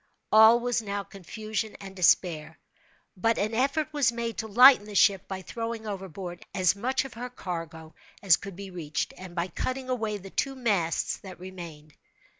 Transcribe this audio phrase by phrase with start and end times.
[0.31, 5.43] All was now confusion and despair—but an effort was made to lighten the ship by
[5.43, 7.93] throwing overboard as much of her cargo
[8.23, 11.93] as could be reached, and by cutting away the two masts that remained.